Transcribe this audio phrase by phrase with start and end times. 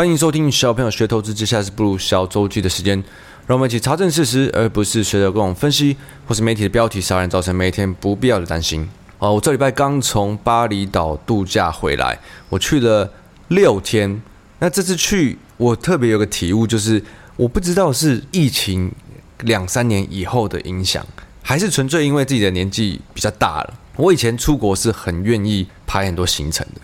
[0.00, 2.96] 欢迎收听小朋友学投资，接下来是步入小周记的时间，
[3.46, 5.94] 让我们一起查证事实，而不是随着各种分析
[6.26, 8.88] 或是媒体的标题杀人，造成每一天不必要的担心。
[9.18, 12.18] 哦，我这礼拜刚从巴厘岛度假回来，
[12.48, 13.12] 我去了
[13.48, 14.22] 六天。
[14.60, 17.04] 那这次去，我特别有个体悟，就是
[17.36, 18.90] 我不知道是疫情
[19.40, 21.06] 两三年以后的影响，
[21.42, 23.74] 还是纯粹因为自己的年纪比较大了。
[23.96, 26.80] 我以前出国是很愿意排很多行程的，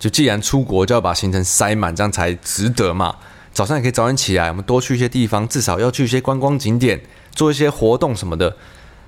[0.00, 3.14] 就既然出国就要把行程塞满，这样才值得嘛。
[3.52, 7.00] 早上也可以早点起来，我们多去一些地方，至少要去一些观光景点，
[7.32, 8.56] 做一些活动什么的。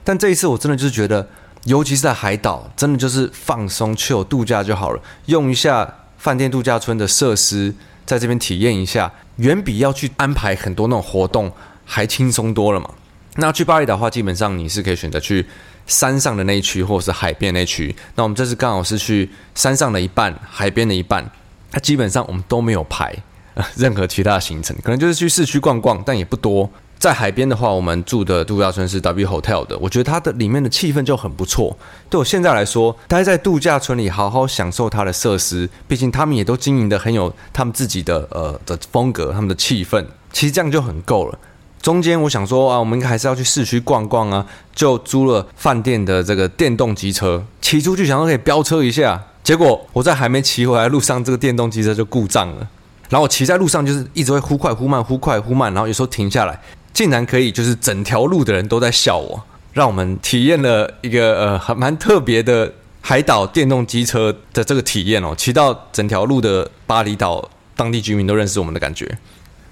[0.05, 1.29] 但这一次我真的就是觉得，
[1.65, 7.75] 尤其是在海岛，真的就是放松、chill 度假就好了，用一下饭店度假村的设施。
[8.05, 11.51] 在这边体验一下，远比要去安排很多那种活动
[11.85, 12.91] 还轻松多了嘛。
[13.37, 15.47] 那去巴厘岛的话，基本上你是可以选择去
[15.93, 17.95] 山上的那一区，或者是海边那一区。
[18.17, 21.31] 那我们这次刚好是去山上的一半，海边的一半。
[21.73, 23.15] 那基本上我们都没有排
[23.77, 26.69] 任何其他的行程，可能就是去市区逛逛，但也不多。
[26.99, 31.77] 在海边的话，我们住的度假村是 W Hotel 的，我觉得它的里面的气氛就很不错。
[32.09, 41.37] 对我现在来说，待在度假村里好好享受它的设施，毕竟他们也都经营的很有他们自己的呃的风格，他们的气氛，其实这样就很够了。
[41.83, 52.69] 中间我想说啊，我们应该还是要去市区逛逛啊，就租了饭店的这个电动机车，骑出去想说可以飙车一下，结果我在还没骑回来路上，这个电动机车就故障了。
[53.09, 56.59] 然后我骑在路上就是一直会忽快忽慢，忽快忽慢，然后有时候停下来。
[56.95, 69.19] 竟然可以，就是整条路的人都在笑我，让我们体验了一个呃还蛮特别的海岛电动机车的这个体验哦，骑到整条路的巴厘岛当地居民都认识我们的感觉。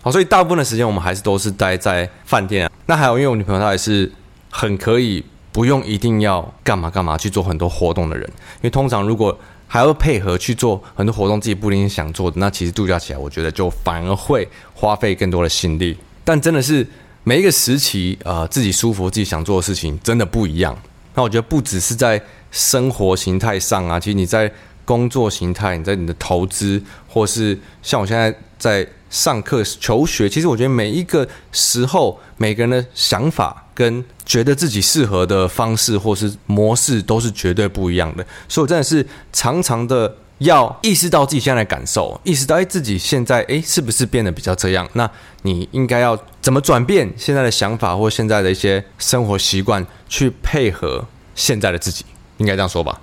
[0.02, 2.72] 好，所以大部分的时间我们还是都是待在饭店啊。
[2.86, 4.10] 那还有，因为我女朋友她也是
[4.50, 15.96] 很可以不用一定要干嘛干嘛去做很多活动的人，因为通常如果还要配合去做很多活动，自己不一定想做的，那其实度假起来我觉得就反而会花费更多的心力。
[16.24, 16.86] 但真的是。
[17.22, 20.74] 每一个时期，呃，自己舒服、自己想做的事情，真的不一样。
[21.14, 22.20] 那我觉得不只是在
[22.50, 24.50] 生活形态上啊，其实你在
[24.90, 38.26] 工作形态，你在你的投资，或是像我现在在上课求学，其实我觉得每一个时候，每个人的想法跟觉得自己适合的方式或是模式，都是绝对不一样的。
[38.48, 40.16] 所以我真的是常常的。
[40.40, 44.88] 要意识到自己现在的感受，意识到哎自己现在哎是不是变得比较这样？
[44.94, 45.06] 那
[45.42, 52.06] 你应该要怎么转变现在的想法或现在的一些生活习惯，去配合现在的自己？
[52.38, 52.98] 应该这样说吧。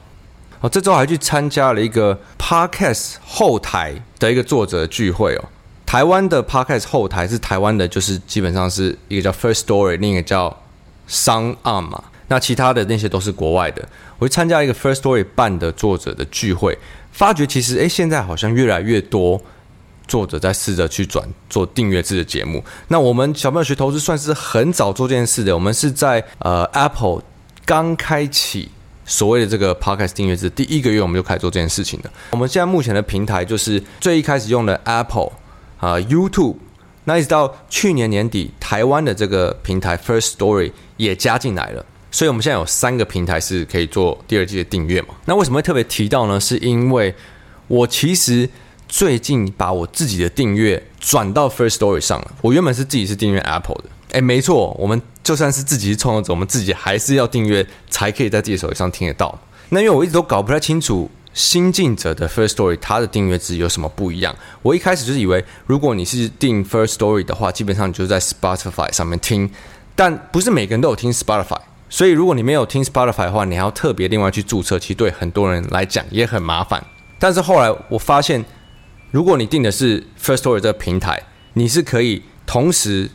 [0.61, 5.45] 哦，这周还去参加了一个 Podcast 后台的一个作者聚会哦。
[5.85, 10.55] 台湾的 Podcast 后台是台湾的，就是基本上是一个叫 First Story，另一个叫
[11.09, 12.03] SoundOn 嘛。
[12.29, 13.87] 那其他的那些都是国外的。
[14.19, 16.77] 我去参加一个 First Story 办的作者的聚会。
[17.13, 19.41] 发觉其实，诶，现在好像越来越多
[20.07, 22.63] 作者在试着去转做订阅制的节目。
[22.89, 25.53] 那我们小朋友学投资算是很早做这件事的。
[25.53, 27.21] 我们是在呃 Apple
[27.65, 28.69] 刚开启
[29.07, 32.11] 所谓的这个 Podcast 订阅制第一个月，我们就开始做这件事情的。
[32.29, 35.31] 我们现在目前的平台就是最一开始用的 Apple
[35.79, 36.57] 啊、YouTube，
[37.05, 41.83] 那一直到去年年底，台湾的这个平台 First Story 也加进来了。
[42.09, 45.09] 所以，我们现在有三个平台是可以做第二季的订阅嘛？
[45.25, 46.39] 那为什么会特别提到呢？
[46.39, 47.13] 是因为
[47.67, 48.49] 我其实
[48.87, 52.31] 最近把我自己的订阅转到 First Story 上了。
[52.41, 59.37] 我原本是自己是订阅 Apple 的，诶，没错，我们就算是自己是创作者，我们自己还是要订阅才可以在自己手机上听得到。
[59.67, 64.33] 那因为我一直都搞不太清楚新进者的 First Story 它的订阅制有什么不一样。
[64.61, 69.51] 我一开始就是以为，如果你是订 First Story 的话，基本上你就在 Spotify 上面听，
[69.97, 71.59] 但不是每个人都有听 Spotify。
[71.89, 76.81] 所以，如果你没有听 Spotify 的话，你还要特别另外去注册，其实对很多人来讲也很麻烦。
[77.19, 78.45] 但是后来我发现，
[79.11, 81.21] 如果你订的是 First Story 这个平台，
[81.55, 83.11] 你是可以同时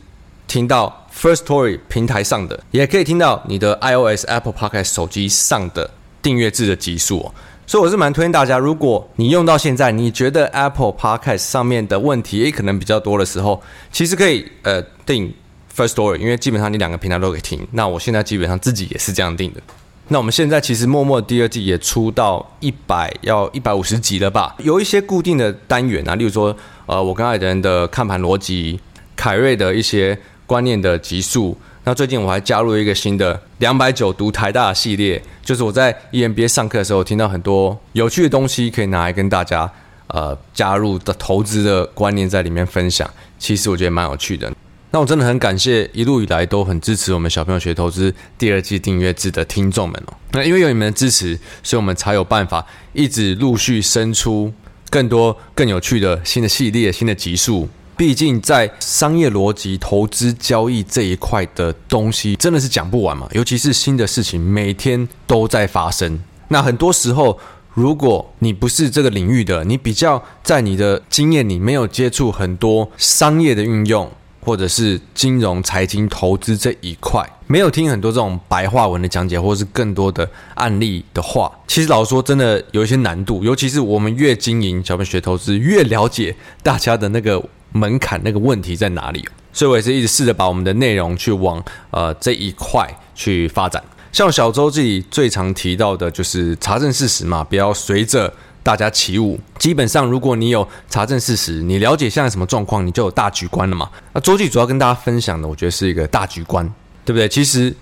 [0.47, 5.89] 听到 First Story 平台上的，也可以听到你的 iOS Apple Podcast 手机上的
[6.21, 7.33] 订阅制的集数哦。
[7.65, 13.61] 所以我是蛮推荐大家，如果你用到现在，你觉得 Apple Podcast 上面的问题也可能比较多的时候，
[13.91, 15.33] 其实可以呃订。
[15.75, 17.67] First Story，因为基本上你两个平台都可以听。
[17.71, 19.61] 那我现在基本上自己也是这样定的。
[20.09, 24.55] 那我们现在其实默默第二季也出到一百要一百五十集了吧？
[24.59, 26.55] 有一些固定的单元啊，例如说，
[26.85, 28.79] 呃，我跟艾德的看盘逻辑，
[29.15, 30.15] 凯瑞的一些
[30.45, 31.57] 观念的集数。
[31.85, 39.69] 那最近我还加入了一个新的两百九读台大系列，就是我在 EMBA 上课的时候听到很多有趣的东西，可以拿来跟大家
[40.07, 43.09] 呃加入的投资的观念在里面分享。
[43.37, 44.49] 其实我觉得蛮有趣的。
[44.91, 50.13] 那我真的很感谢一路以来都很支持我们小朋友学投资第二季订阅制的听众们哦。
[50.31, 54.53] 那因为有你们的支持，所以我们才有办法一直陆续生出
[54.89, 57.67] 更多更有趣的新的系列、新的集数。
[58.03, 63.29] 毕竟在商业逻辑、投资交易这一块的东西，真的是讲不完嘛。
[63.31, 66.19] 尤其是新的事情每天都在发生。
[66.49, 67.39] 那很多时候，
[67.73, 74.11] 如果你不是这个领域的，你比较在你的经验里没有接触很多商业的运用，
[74.41, 83.45] 或者是金融、财经、投资这一块，没有听很多这种白话文的讲解，或者是更多的案例的话，其实老实说，真的有一些难度。
[83.45, 87.41] 尤其是我们越经营小本学投资，越了解大家的那个。
[87.73, 89.27] 门槛那个问题在哪里？
[89.51, 93.83] 所以我也是一直试着把我们的内容去往呃这一块去发展。
[94.11, 98.33] 像小周这里最常提到的就是查证事实嘛，不要随着
[98.63, 99.39] 大家起舞。
[99.59, 103.89] 基本上，如果你有查证事实，你了解现在什么状况，你就有大局观了嘛。
[104.13, 106.67] 那周记主要跟大家分享的，我觉得是一个大局观，
[107.05, 107.27] 对不对？
[107.27, 107.75] 其实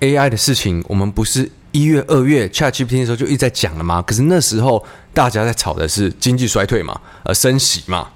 [0.00, 4.02] AI 的事情，我们不是一月、二月 ChatGPT 的时候就一直在讲了吗？
[4.02, 4.84] 可是那时候
[5.14, 8.08] 大家在吵的是经济衰退嘛，呃，升息嘛，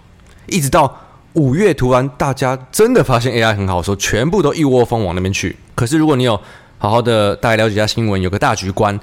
[0.46, 1.02] 一直到。
[1.36, 5.54] 五月突然，大家真的发现 AI 很好的时候，全部都一窝蜂往那边去。
[5.74, 6.40] 可是如果你有
[6.78, 8.98] 好好的大概了解一下新闻，有个大局观，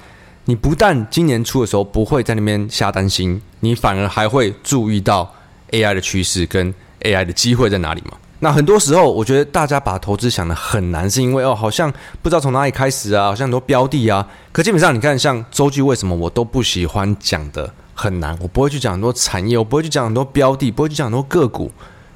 [0.45, 5.31] 你不但今年初的时候不会在那边瞎担心，你反而还会注意到
[5.69, 8.17] AI 的趋势跟 AI 的机会在哪里嘛。
[8.39, 11.93] 那很多时候，我觉得大家把投资想得很难，是因为哦，好像
[12.23, 14.27] 不知道从哪里开始啊，好像很多标的啊。
[14.51, 18.35] 可基本上，你看像周记，为什么我都不喜欢讲的很难？
[18.41, 21.71] 我不会去讲很多产业，我不会去讲很多标的，不会去讲很多个股。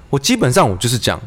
[0.09, 1.19] 我基本上我就是讲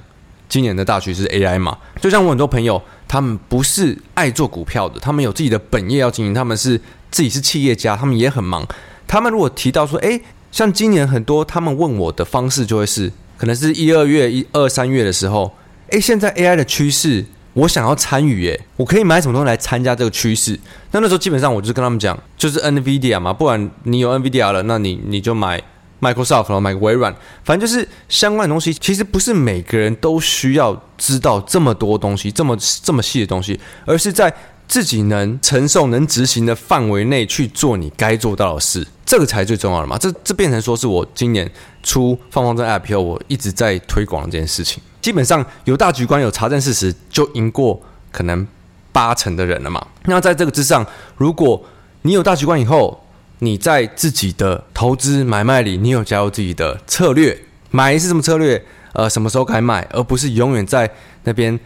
[0.49, 6.81] 今年的大趋势 AI 嘛，就像我很多朋友，他们不是爱做股票的，他们有自己的本业要经营，他们是
[7.11, 8.67] 自己是企业家，他们也很忙。
[9.07, 15.53] 他们如果提到说，诶，像今年很多，他们问我的方式就会是，可能是一二月、一二三月的时候，
[15.91, 20.59] 诶，现在 AI 的趋势，我想要参与，耶，我可以买什么东西来参加这个趋势？
[20.91, 25.63] 那那时候基本上我就跟他们讲，就是 NVIDIA 嘛，不然你有 NVIDIA 了，那你你就买。
[26.01, 27.15] Microsoft 然后买个微软，
[27.45, 28.73] 反正就是相关的东西。
[28.75, 34.33] 其实不是每个人都需要知道这么多东西，这么这么细的东西，而是在
[34.67, 39.99] 自己能承受、能执行的范围内去做你该做到的事，这个才最重要的嘛。
[39.99, 41.51] 这这变成说是我今年
[41.83, 44.83] 出放风筝 App 以后，我一直在推广这件事情。
[45.01, 47.81] 基本上有大局观、有查证事实，就赢过
[48.13, 48.47] 可能
[48.93, 49.85] 八成的人了嘛。
[50.05, 50.87] 那在这个之上，
[51.17, 51.61] 如果
[52.03, 53.00] 你有大局观以后，
[53.41, 57.37] 你在自己的投资买卖里，你有加入自己的策略，
[57.71, 58.63] 买是什么策略？
[58.93, 60.91] 呃，什么时候该卖，而不是永远在
[61.25, 61.59] 那边，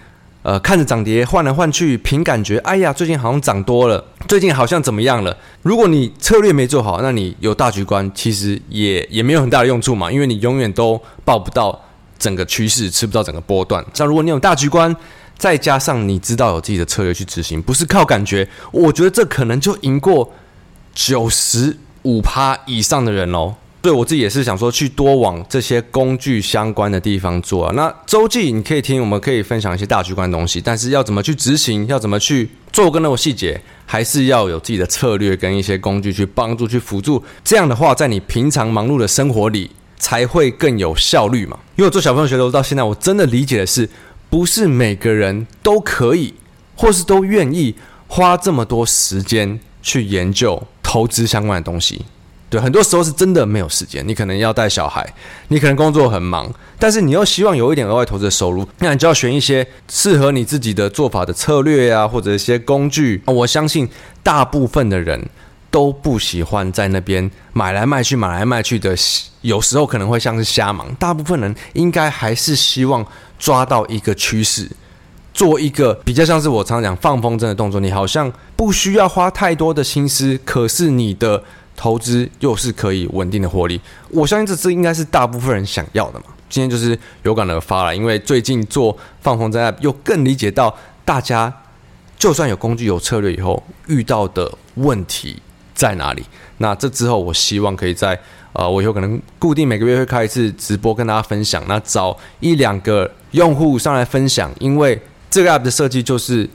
[0.43, 5.37] 呃，看着涨跌换来换去，凭感觉，哎呀，最近好像涨多了，最近好像怎么样了？
[5.63, 11.83] 如果你策略没做好，那你有大局观，其实也也没有很大的用处嘛，因为你永远都抱不到
[12.19, 13.85] 整个趋势，吃不到整个波段。
[13.95, 14.95] 像如果你有大局观，
[15.37, 20.31] 再加上你知道有自己的策略去执行，不是靠感觉，我觉得这可能就赢过。
[20.95, 27.73] 九十五趴以上的人哦，对我自己也是想说，去多往这些工具相关的地方做啊。
[27.75, 37.23] 那周记你可以听，我们可以分享一些大局观的东西，但是要怎么去执行，要怎么去做更多细节，还是要有自己的策略跟一些工具去帮助、去辅助。
[37.43, 41.59] 这样的话，在你平常忙碌的生活里，才会更有效率嘛。
[41.77, 43.89] 因为我做小朋友学的到现在，我真的理解的是，
[44.31, 46.35] 不是每个人都可以，
[46.77, 47.75] 或是都愿意
[48.07, 50.63] 花这么多时间去研究。
[50.95, 52.01] 投资相关的东西，
[52.49, 54.07] 对，很多时候是真的没有时间。
[54.07, 55.05] 你可能要带小孩，
[55.49, 56.49] 你可能工作很忙，
[56.79, 63.21] 但是你又希望有一点额外投资的收入，那你就要选一些适合你自己的做法的策略呀、啊，或者一些工具。
[63.25, 63.89] 我相信
[64.23, 65.21] 大部分的人
[65.69, 68.95] 都不喜欢在那边买来卖去、买来卖去的，
[69.41, 70.95] 有时候可能会像是瞎忙。
[70.95, 73.05] 大部分人应该还是希望
[73.37, 74.71] 抓到一个趋势。
[75.35, 81.43] 做一个比较像是我常常讲放风筝的动作，你好像不需要花太多的心思，可是你的
[81.77, 83.81] 投资又是可以稳定的获利。
[84.11, 86.27] 我相信这是应该是大部分人想要的嘛。
[86.49, 90.73] 今天就是有感而发了，因为最近做放风筝 App 又更理解到
[91.05, 91.53] 大家
[92.17, 95.43] 就算有工具有策略以后遇到的问题
[95.75, 96.23] 在哪里。
[96.59, 98.17] 那这之后，我希望可以在
[98.53, 104.97] 呃，我有可能固定每个月会开一次直播跟大家分享，那找一两个用户上来分享，因为。
[105.35, 106.49] 这个 app 的设计就是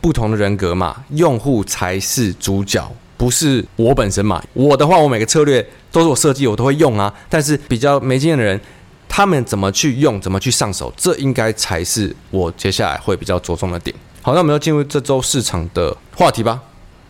[0.00, 4.42] 不同的人格嘛，用户才是主角，不是我本身嘛。
[4.54, 7.12] 我的话，我每个策略都是我设计，我都会用啊。
[7.28, 8.58] 但是比较没经验的人，
[9.06, 13.94] 他们怎么去用，怎么去上手，这应该才是我接下来会比较着重的点。
[14.22, 16.58] 好，那我们要进入这周市场的话题吧。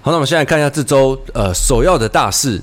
[0.00, 2.60] 好，那我们现在看一下这周呃首要的大事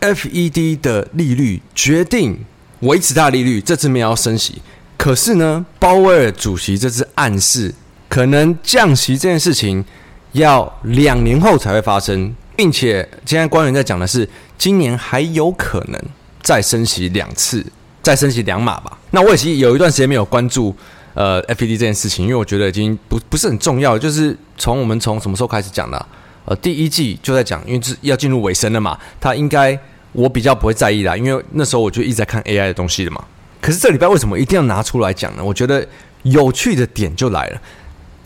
[0.00, 2.38] ，FED 的利率决定
[2.82, 4.62] 维持大利率，这次没有要升息。
[4.96, 7.74] 可是呢，鲍威尔主席这次暗示。
[8.16, 9.84] 可能降息这件事情
[10.32, 16.02] 要两年后才会发生，并且现在官员在讲的是今年还有可能
[16.40, 17.62] 再升息两次，
[18.00, 18.98] 再升息两码吧。
[19.10, 20.74] 那我也其实有一段时间没有关注
[21.12, 23.98] 呃 FED 这件事情，因为我觉得已经不不是很重要。
[23.98, 26.06] 就是从我们从什么时候开始讲的？
[26.46, 29.78] 呃，第一季就在讲，因为是要进入尾声了嘛，它应该
[30.12, 33.22] 我比较不会在意啦，因为那时候我就一直在看 AI 的东西的嘛。
[33.60, 35.44] 可是这礼拜为什么一定要拿出来讲呢？
[35.44, 35.86] 我觉得
[36.22, 37.60] 有趣的点就来了，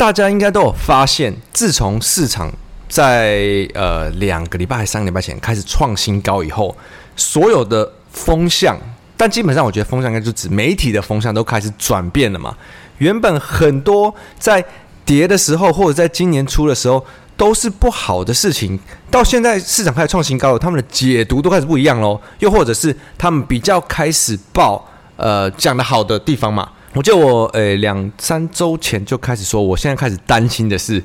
[0.00, 2.50] 大家应该都有发现，自从市场
[2.88, 6.75] 在呃两个礼拜还三个礼拜前开始创新高以后，
[7.16, 8.78] 所有的风向，
[9.14, 12.57] 但基本上我觉得风向应该就指媒体的风向都开始转变了嘛。
[12.97, 14.64] 原本很多在
[15.04, 17.04] 跌的时候，或者在今年初的时候。
[17.37, 18.78] 都是不好的事情，
[19.11, 22.21] 到现在市场开始创新高了，他们的解读都开始不一样喽。
[22.40, 26.69] 又或者是他们比较开始报呃讲的好的地方嘛。
[26.92, 31.02] 我记得我呃两三周前就开始说，我现在开始担心的是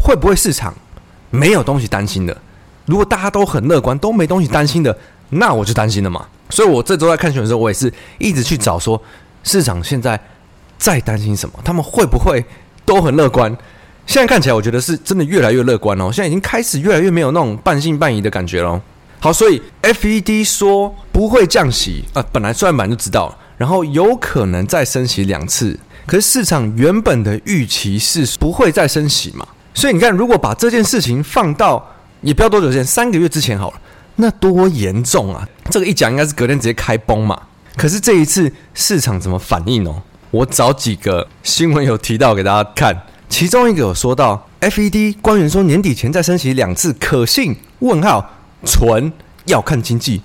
[0.00, 0.74] 会不会市场
[1.30, 2.36] 没有东西担心的。
[2.86, 4.96] 如果大家都很乐观，都没东西担心的，
[5.28, 6.26] 那我就担心了嘛。
[6.48, 9.00] 所以我这周在看选的时候，我也是一直去找说
[9.44, 10.18] 市场现在
[10.76, 12.44] 在担心什么，他们会不会
[12.84, 13.56] 都很乐观？
[14.06, 16.10] 现在看起来，我觉得是真的越来越乐观哦。
[16.10, 18.82] 现在已经开始越来越没有那种半信半疑的感觉了。
[19.20, 25.78] 好，所以 FED 说不会降息啊，本来算盘就知道了，然后有可能再升息两次。
[26.06, 29.46] 可是市场原本的预期是不会再升息嘛？
[29.74, 31.86] 所以你看，如果把这件事情放到
[32.22, 33.80] 也不要多久之前，三个月之前好了，
[34.16, 35.46] 那多严重啊！
[35.70, 37.38] 这个一讲应该是隔天直接开崩嘛。
[37.76, 40.02] 可是这一次市场怎么反应哦？
[40.30, 43.02] 我找几个新闻有提到给大家看。
[43.28, 47.54] 其中一个有说到，FED 官员说年底前再升息两次，可信？
[47.80, 48.30] 问号，
[48.64, 49.12] 纯
[49.44, 50.22] 要看经济。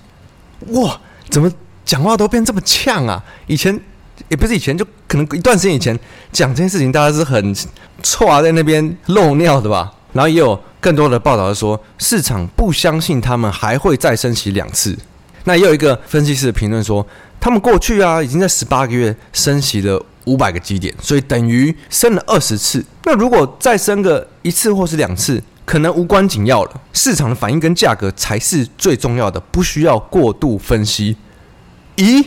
[0.68, 1.52] 哇，怎么
[1.86, 3.24] 讲话都变这么呛啊？
[3.46, 3.80] 以前
[4.28, 5.98] 也不是以前，就可能一段时间以前
[6.30, 7.56] 讲这件事情，大家是很
[8.02, 9.90] 臭啊在那边漏尿的吧？
[10.12, 14.94] 然后也有更多的报道说，市场不相信他们还会再升息两次。
[15.44, 17.06] 那也有一个分析师的评论说，
[17.40, 20.04] 他们过去啊已经在十八个月升息了。
[20.26, 22.84] 五百个基点，所以等于升了二十次。
[23.04, 26.80] 那如果再升个一次或是两次，可能无关紧要了。
[26.92, 31.16] 市场的反应跟价格才是最重要的，不需要过度分析。
[31.96, 32.24] 咦，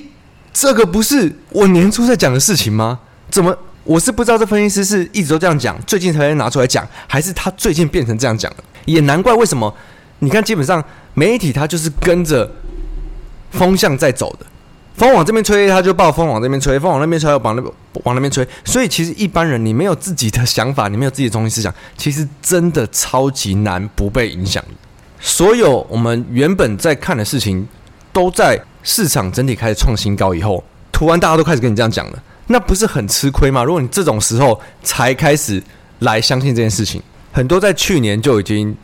[0.53, 2.99] 这个不是我年初在讲的事情吗？
[3.29, 8.57] 怎么我是不知道这分析师是一直都这样讲，最近才拿出来讲，还是他最近变成这样讲了？
[8.85, 9.73] 也难怪为什么？
[10.19, 10.83] 你看，基本上
[11.13, 12.51] 媒体它就是跟着
[13.51, 14.45] 风向在走的。
[14.95, 17.73] 风往这边吹，他就报；风往这边吹，风往那边吹，往那边
[18.03, 18.45] 往那边吹。
[18.65, 24.61] 所以，其实一般人你没有自己的想法，你没有自己的中心思想，其实真的超级难不被影响。
[25.21, 27.65] 所有我们原本在看的事情，
[28.11, 33.63] 都在市场整体开始创新高以后，突然大家都开始跟你这样讲了，那不是很吃亏吗？
[33.63, 35.61] 如果你这种时候才开始
[35.99, 38.75] 来相信这件事情，很多在去年就已经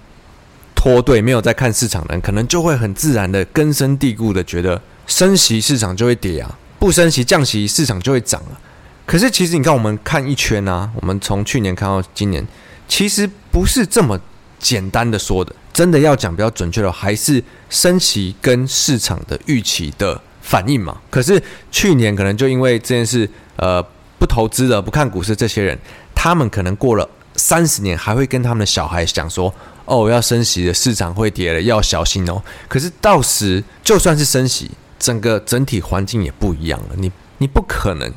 [0.76, 4.82] 脱队，没有在看市场的人，可能就会很自然的根深蒂固的觉得。
[5.08, 8.58] 升息市场就会跌啊，不升息降息市场就会涨啊。
[9.06, 12.44] 可是其实你看，我们看一圈啊，我们从去年看到今年，
[12.88, 14.20] 其实不是这么
[14.60, 15.56] 简单的说的。
[15.74, 20.98] 真的要讲比较准确的，还是升息跟市场的预期的反应嘛。
[21.10, 23.84] 可是去年可能就因为这件事，呃，
[24.18, 25.78] 不投资了，不看股市，这些人
[26.16, 38.10] 他们可能过了三十年，还会跟他们的小孩讲说：“哦，要升息的市场会跌了，要小心哦。”可是到时就算是升息，整个整体环境也不一样了，你你不可能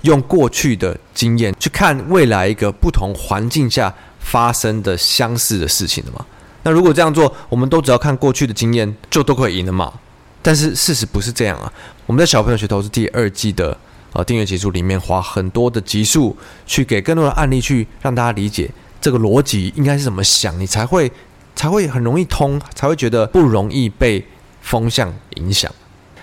[0.00, 6.24] 用过去的经验去看未来一个不同环境下发生的相似的事情的嘛？
[6.62, 9.92] 那如果这样做，我们都只要看过去的经验，就都可以赢了嘛？
[10.40, 11.72] 但是事实不是这样啊！
[12.06, 13.76] 我们在小朋友学投资第二季的
[14.12, 16.36] 呃订阅集数里面，花很多的集数
[16.66, 21.10] 去给更多的案例，去让大家理解这个逻辑应该是怎么想，你才会
[21.54, 24.24] 才会很容易通，才会觉得不容易被
[24.60, 25.70] 风向影响。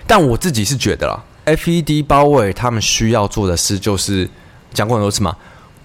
[0.06, 4.28] 但我自己是觉得啦，FED 包围他们需要做的事就是
[4.74, 5.34] 讲过很多次嘛，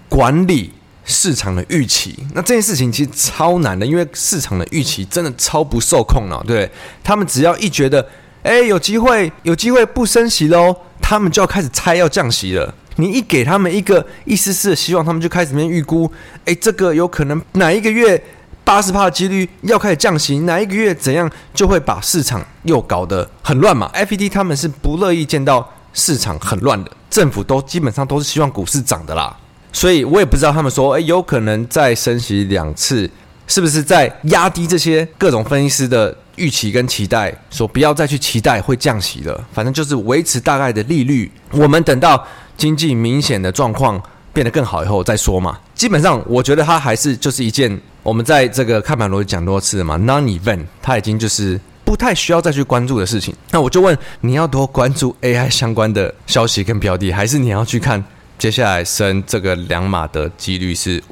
[0.08, 0.72] 管理
[1.06, 2.18] 市场的预期。
[2.34, 6.44] 那这件事情其实超难的，因为市场的预期真的超不受控了。
[6.46, 6.70] 对，
[7.02, 8.06] 他们只要一觉得，
[8.42, 12.74] 哎，有机会，有机会不升息喽，他们就要开始猜要降息了。
[12.96, 16.12] 你一给他们一个一丝丝的希望，他们就开始面预估，
[16.44, 18.22] 哎，这个有可能哪一个月。
[18.64, 29.36] 八十趴的几率要开始降息，哪一个月怎样就会把市场又搞得很乱嘛？FED 他们是不乐意见到市场很乱的，政府都基本上都是希望股市涨的啦。
[29.76, 33.10] 所以我也不知道他们说，诶，有可能再升息两次，
[33.46, 41.30] 是不是在压低这些各种分析师的预期跟期待，说不要再去期待会降息了，反正就是维持大概的利率。
[41.50, 44.02] 我们等到经济明显的状况
[44.32, 45.58] 变得更好以后再说嘛。
[45.74, 47.78] 基本上，我觉得它还是就是一件。
[48.02, 53.34] 我们在这个看盘逻辑讲多次了嘛，non-event，它已经就是不太需要再去关注的事情。
[53.50, 58.02] 那我就问，你要多关注 AI 相关的消息跟标的，还是你要去看
[58.38, 61.02] 接下来升这个两码的几率是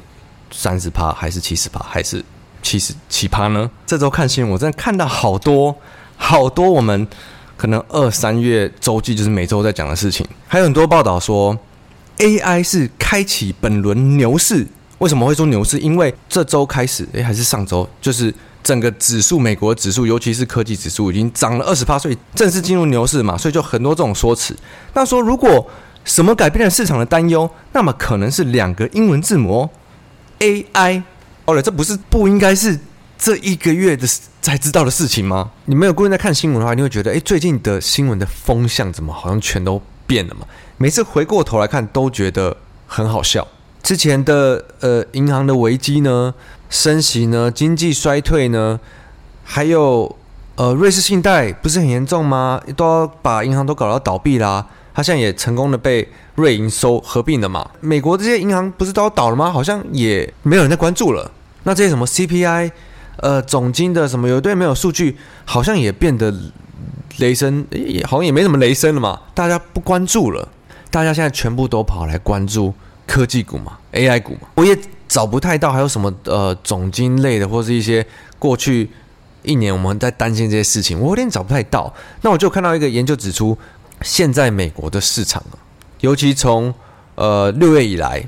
[0.51, 2.23] 三十趴，还是七十趴，还是
[2.61, 3.69] 七十七趴呢？
[3.85, 5.75] 这周看新闻，我真的看到好多
[6.17, 7.07] 好多我们
[7.57, 11.57] 可能二三月周记就是每周在讲的事情，还有很多报道说
[12.17, 14.67] AI 是开启本轮牛市。
[14.99, 15.77] 为什么会说牛市？
[15.79, 24.55] 因为这周开始，诶，还是上周，就是整个指数，美国指数，尤其是科技指数，已经涨了二十八，所以正式进入牛市嘛，所以就很多这种说辞。
[24.93, 25.69] 那说如果
[26.05, 29.69] 什么改变了市场的担忧，那么可能是两个英文字母
[30.39, 31.03] AI。
[31.43, 32.79] 哦了，这不是不应该是
[33.17, 34.07] 这一个月的
[34.41, 35.51] 才知道的事情吗？
[35.65, 40.47] 你没有固定在看新闻的话，你会觉得，诶，最近的新闻的风向怎么好像全都变了嘛？
[40.77, 42.57] 每次回过头来看，都觉得
[42.87, 43.47] 很好笑。
[43.83, 46.33] 之前的呃银行的危机呢，
[46.69, 48.79] 升息呢，经济衰退呢，
[49.43, 50.15] 还有
[50.55, 52.59] 呃瑞士信贷不是很严重吗？
[52.75, 54.67] 都要把银行都搞到倒闭啦。
[54.95, 57.69] 他现在也成功的被瑞银收合并了嘛。
[57.81, 59.51] 美国这些银行不是都要倒了吗？
[59.51, 61.29] 好像也没有人在关注了。
[61.63, 62.71] 那这些什么 CPI，
[63.17, 66.33] 呃总金的什么有一堆没有数据，好像也变得
[67.17, 69.19] 雷声，也好像也没什么雷声了嘛。
[69.33, 70.47] 大家不关注了，
[70.89, 72.73] 大家现在全部都跑来关注。
[73.07, 74.75] 科技股嘛，AI 股嘛，我也
[75.07, 78.03] 找不太到还有什么呃总金类的，或是一些
[78.39, 78.89] 过去
[79.43, 81.93] 一年我们在担心这些事情，我有点找不太到。
[82.21, 83.55] 那我就看到一个研究指出，
[84.05, 85.57] 现在美国的市场啊，
[86.01, 86.71] 尤其从
[87.15, 88.23] 呃六月以来，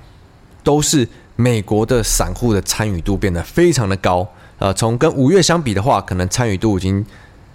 [0.64, 4.28] 都是美国的散户的参与度变得非常的高。
[4.58, 7.06] 呃，从跟五月相比的话，可能参与度已经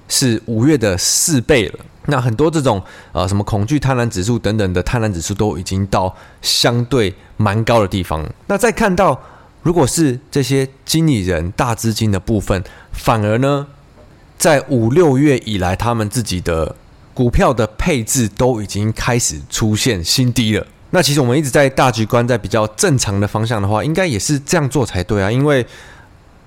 [0.07, 1.81] 是五月的四倍了。
[2.07, 8.25] 那很多这种呃什么恐惧贪婪指数等等的贪婪指数都已经到相对蛮高的地方。
[8.47, 9.21] 那再看到
[9.63, 12.63] 如果是这些经理人大资金的部分，
[12.93, 13.67] 反而呢，
[14.39, 16.77] 在五六月以来，他们自己的
[17.15, 20.67] 股票的配置都已经开始出现新低了。
[20.91, 25.67] 那其实我们一直在大局观在比较正常的方向的话，应该也是这样做才对啊，因为。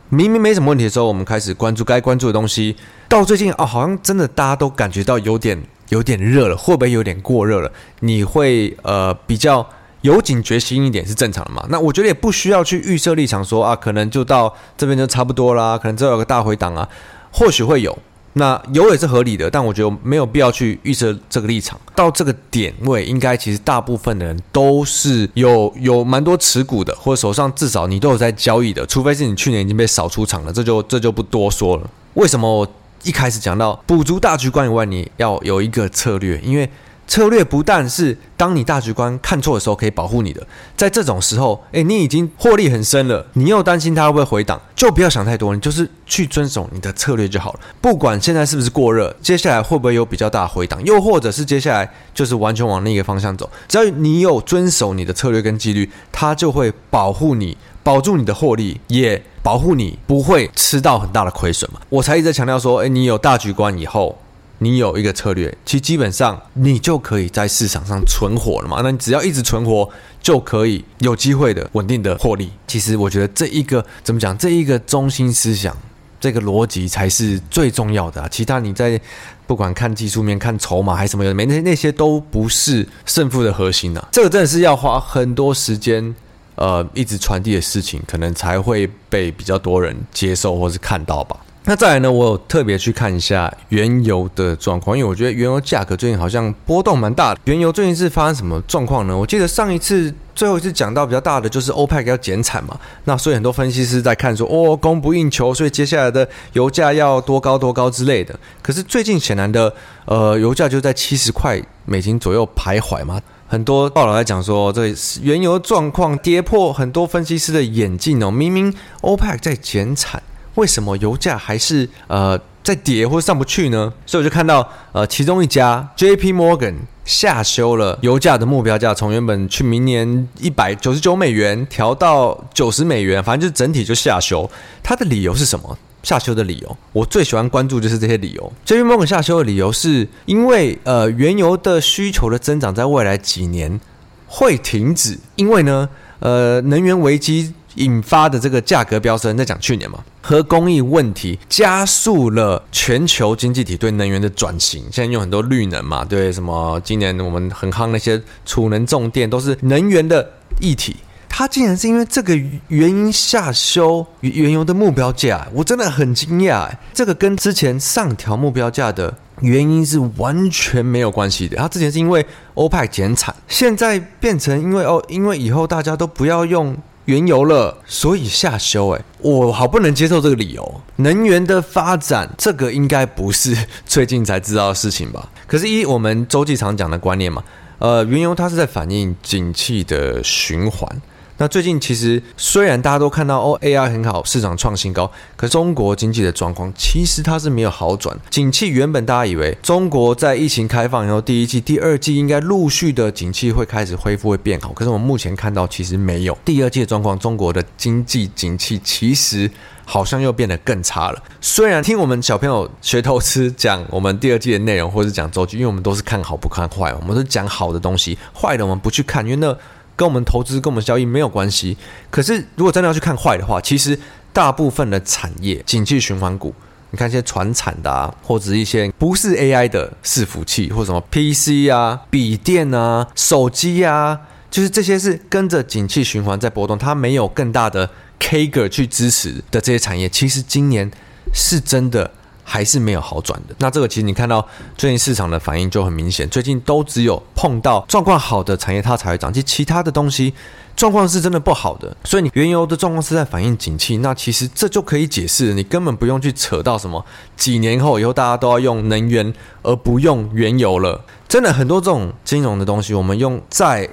[0.09, 2.75] 明明没什么问题的时候，我们开始关注该关注的东西。
[3.09, 7.71] 到最近哦，好像真的大家都感觉到有点有点热了，会不会有点过热了？
[8.01, 9.67] 你会呃比较
[10.01, 11.65] 有警觉心一点是正常的嘛？
[11.69, 16.87] 那我觉得也不需要去预设立场说啊，可能就到这边就差不多啦，可能这有个大回档啊，
[17.31, 17.97] 或许会有。
[18.37, 21.79] 那有也是合理的，但我觉得没有必要去预设这个立场。
[21.95, 31.89] 到这个点位，应该其实大部分的人都是有有蛮多持股的，或者手上至少你都有在交易的，除非是你去年已经被扫出场了，这就这就不多说了。
[32.15, 32.67] 为什么我
[33.03, 36.37] 一开始讲到补足大局观以外，你要有一个策略？
[36.43, 36.69] 因为
[37.07, 47.59] 策略不但是当你大局观看错的时候可以保护你的，在这种时候，诶，你已经获利很深了，你又担心它会不会回档，就不要想太多，你就是去遵守你的策略就好了。
[47.79, 61.79] 不管现在是不是过热，接下来会不会有比较大的回档，又或者是接下来就是完全往另一个方向走，只要你有遵守你的策略跟纪律，它就会保护你，保住你的获利，也保护你不会吃到很大的亏损嘛。
[61.89, 64.17] 我才一直强调说，诶，你有大局观以后。
[64.59, 68.79] 你有一个策略，其实基本上你就可以在市场上存活了嘛。
[68.81, 69.89] 那你只要一直存活，
[70.21, 72.49] 就可以有机会的稳定的获利。
[72.65, 75.75] 其实我觉得这一个怎么讲，这一个中心思想，
[76.19, 78.27] 这个逻辑才是最重要的啊。
[78.31, 78.99] 其他你在
[79.45, 84.07] 不管看技术面、看筹码还是什么的，没那那些都不是胜负的核心呐。
[84.11, 86.15] 这个真的是要花很多时间，
[86.55, 91.37] 呃，一直传递的事情，可能才会被比较多人接受或是看到吧。
[91.67, 92.11] 那再来呢？
[92.11, 97.39] 我有特别去看一下原油的状况，因为我觉得原油价格最近好像波动蛮大的。
[97.45, 99.17] 原油最近是发生什么状况呢？
[99.17, 108.39] 我记得上一次最后一次讲到比较大的就是欧派克要减产嘛，那所以很多分析师在看说，哦，供不应求，所以接下来的油价要多高多高之类的。
[108.61, 109.73] 可是最近显然的，
[110.05, 113.19] 呃，油价就在七十块美金左右徘徊嘛。
[113.47, 120.21] 很多报道在讲说，这原油状况跌破很多分析师的眼镜哦，明明欧派克在减产。
[120.55, 123.93] 为什么油价还是呃在跌或上不去呢？
[124.05, 126.33] 所以我就看到呃其中一家 J.P.
[126.33, 126.73] Morgan
[127.05, 134.49] 下修了油价的目标价，从原本去明年一百九十九美元调到九十美元，反正就是整体就下修。
[134.81, 135.77] 它的理由是什么？
[136.01, 138.53] 下修的理由，我最喜欢关注就是这些理由。
[138.63, 138.81] J.P.
[138.83, 143.79] Morgan 下修的理由是因为呃原油的需求的增长在未来几年
[144.25, 145.89] 会停止，因为呢
[146.19, 147.53] 呃能源危机。
[147.75, 154.83] 引发的这个价格飙升，在讲去年嘛，核工艺问题加速了全球经济体对能源的转型。
[154.91, 156.79] 现在用很多绿能嘛，对什么？
[156.83, 160.95] 今年我们很夯那些储能重电，都是能源的议题。
[161.27, 162.33] 它竟然是因为这个
[162.69, 166.69] 原因下修原油的目标价，我真的很惊讶！
[166.93, 171.57] 这个跟之前上调目标价的原因是完全没有关系的。
[171.57, 176.73] 它之前是因为欧派减产，现在变成因为哦，因为以后大家都不要用
[177.05, 180.81] 原油了，所以下修哎，我好不能接受这个理由。
[180.97, 185.29] 能源的发展，这个应该不是最近才知道的事情吧？
[185.45, 187.43] 可是，一我们周记常讲的观念嘛，
[187.77, 190.89] 呃，原油它是在反映景气的循环。
[191.37, 198.17] 那最近其实虽然大家都看到哦，AI 很好，市场创新高，可中国经济的状况其实它是没有好转。
[198.29, 204.71] 景气原本大家以为中国在疫情开放以后，第一季、第二季应该陆续的景气会开始恢复，会变好。
[204.71, 206.37] 可是我们目前看到其实没有。
[206.45, 209.51] 第二季的状况，中国的经济景气其实
[209.83, 211.21] 好像又变得更差了。
[211.41, 219.53] 虽然听我们小朋友学投资讲我们第二季的内容，或者是讲周期，因为我们都是看好不看坏，我们都是讲好的东西，坏的我们不去看，因为那。
[219.95, 221.77] 跟我们投资、跟我们交易没有关系。
[222.09, 223.97] 可是，如果真的要去看坏的话，其实
[224.33, 226.53] 大部分的产业景气循环股，
[226.91, 234.19] 你看一些传产的啊，或者一些不是 AI 的伺服器，或什么 PC 啊、笔电啊、手机啊，
[234.51, 240.91] 就是这些是跟着景气循环在波动，它没有更大的 CAGR 去支持的这些产业，其实今年
[241.33, 242.11] 是真的。
[242.47, 243.55] 还是没有好转的。
[243.57, 250.31] 那这个其实你看到最近市场的反应就很明显，最近都只有碰到状况好的产业它才会涨，其实其他的东西
[250.75, 251.97] 状况是真的不好的。
[252.03, 257.03] 所以你原油的状况是在反映景气，那其实这就可以解释，你根本不用去扯到什么
[257.35, 261.03] 几年后以后大家都要用能源而不用原油了。
[261.27, 263.89] 真的很多这种金融的东西，我们用再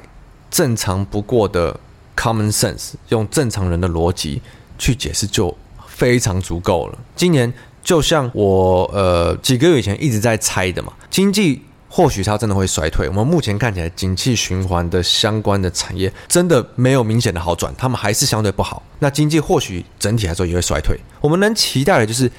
[0.50, 1.80] 正常不过的
[2.14, 4.42] common sense，用正常人的逻辑
[4.78, 6.98] 去解释就非常足够了。
[7.16, 7.50] 今年。
[7.82, 13.08] 就像我呃几个月以前一直在猜的嘛，经济或许它真的会衰退。
[13.08, 18.82] 我们目前看起来，景气循环的相关的产业真的没有明显的好转，他们还是相对不好。
[19.00, 20.98] 那经济或许整体来说也会衰退。
[21.20, 22.30] 我们能期待的就是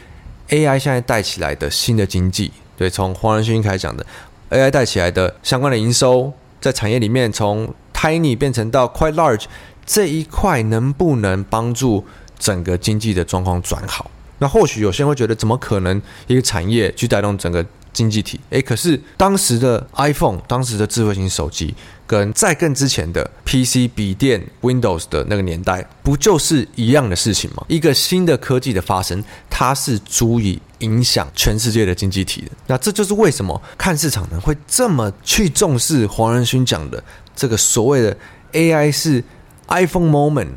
[0.50, 4.06] AI 现在带起来的新的经济，对，从黄仁勋开始讲的
[4.50, 9.44] AI 带起来的相关的营收，在产业里面从 tiny 变成到 quite large
[9.86, 12.04] 这一块，能不能帮助
[12.40, 14.10] 整个经济的状况转好？
[14.44, 18.38] 那或许有些人会觉得，怎么可能一个产业去带动整个经济体？
[18.50, 21.74] 诶，可是当时的 iPhone、当时的智慧型手机，
[22.06, 27.64] 跟再更之前的 PC、笔电、Windows 的那个年代，不就是一样的事情吗？
[27.70, 32.52] 一个新的科技的发生，它是足以影响全世界的经济体的。
[32.68, 37.02] 那这就是为什么看市场呢会这么去重视黄仁勋讲的
[37.34, 38.18] 这个所谓的
[38.52, 39.24] AI 是
[39.70, 40.50] iPhone moment。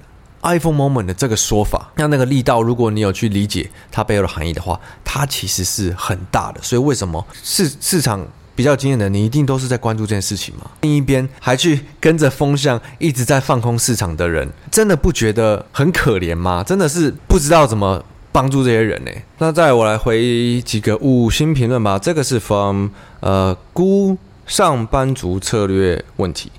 [0.46, 6.60] iPhone moment 的这个说法，那那个力道，如果你有去理解它背后的含义的话，它其实是很大的。
[6.62, 10.70] 所以为什么市市场比较经验的，你一定都是在关注这件事情吗？
[10.82, 16.62] 另一边还去跟着风向一直在放空市场的人，真的不觉得很可怜吗？
[16.64, 19.10] 真的是不知道怎么帮助这些人呢？
[19.38, 21.98] 那再我来回几个五星评论吧。
[21.98, 22.88] 这个是 from
[23.20, 26.52] 呃孤上班族策略问题。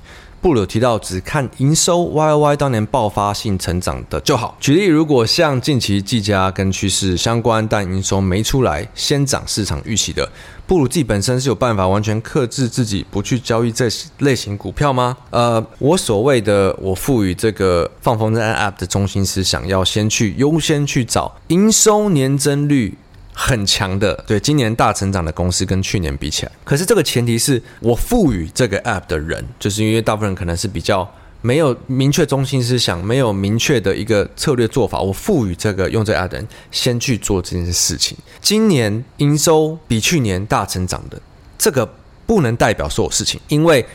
[0.47, 4.55] 布鲁提到，只看营收 YOY 当年爆发性成长的就好。
[4.61, 10.31] 举例，如果像近期技嘉跟趋势相关，但营收没出来，先涨市场预期的，
[10.65, 15.17] 布鲁自己本身是有办法完全克制自己不去交易这类型股票吗？
[15.31, 22.97] 呃，我所谓的我赋予这个放风筝 App 的中心思想，要先去优先去找营收年增率。
[23.39, 31.07] 很强的，对，今年大成长的公司跟去年比起来，可是这个前提是我赋予这个 app 的人，就是因为大部分人可能是比较
[31.41, 38.17] 没有明确中心思想，没有明确的一个策略做法，我赋予这个用这个 app 的人先去做这件事情。
[38.41, 41.21] 今年营收比去年大成长的，
[41.59, 41.87] 这个
[42.25, 43.85] 不能代表所有事情，因为。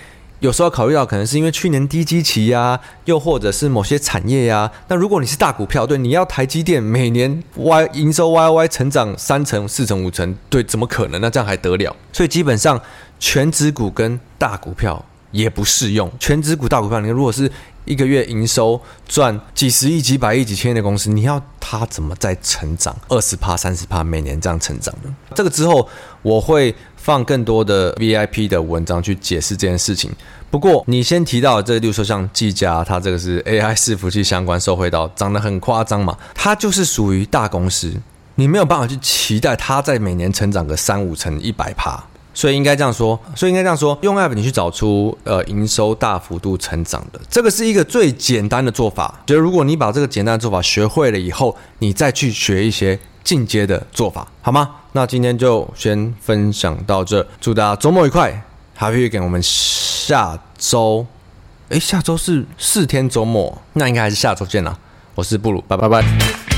[0.43, 4.69] 有时候考虑到可能是因为去年低基期呀，又或者是某些产业呀。
[4.89, 11.21] 那如果你是大股票，对，你要台积电每年 Y 营收 Y Y 成长三成、四成、五成，对，怎么可能？
[11.21, 11.95] 那这样还得了？
[12.13, 12.81] 所以基本上
[13.21, 16.11] 权值股跟大股票也不适用。
[16.19, 17.49] 权值股、大股票，你如果是
[17.85, 25.15] 一个月营收赚几十亿、几百亿、几千亿的公司，你要它怎么再成长二十趴、三十趴每年这样成长呢？
[25.37, 25.89] 这个之后
[26.23, 26.75] 我会。
[27.03, 30.09] 放更多的 VIP 的文章去解释这件事情。
[30.49, 37.93] 不过你先提到这就，说像技嘉，它这个是 AI 伺服器相关，受惠到涨得很夸张嘛，它就是属于大公司，
[38.37, 42.03] 你没有办法去期待它在每年成长个三五成、一百趴。
[42.35, 49.21] 所以应该这样说，所以应该这样说，用 App 你去找出呃营收大幅度成长的，这个是一个最简单的做法。
[49.27, 54.71] 就是如果你把这个简单的做法学会了以后，你再去学一些进阶的做法，好吗？
[54.93, 58.45] 那今天就先分享到这，祝大家周末愉快
[58.79, 61.07] ，Happy 我们下周。
[61.71, 64.77] 诶，下周是四天周末，那应该还是下周见啦。
[65.15, 66.52] 我是布鲁，拜拜拜。